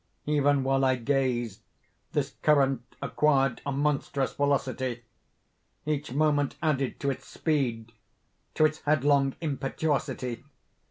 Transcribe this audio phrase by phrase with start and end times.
[0.25, 1.61] Even while I gazed,
[2.11, 5.03] this current acquired a monstrous velocity.
[5.85, 10.43] Each moment added to its speed—to its headlong impetuosity.